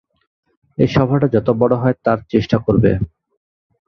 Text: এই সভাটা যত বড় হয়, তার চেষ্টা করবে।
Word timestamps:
এই 0.77 0.89
সভাটা 0.91 1.27
যত 1.35 1.47
বড় 1.61 1.73
হয়, 1.81 1.95
তার 2.05 2.19
চেষ্টা 2.31 2.57
করবে। 2.65 2.91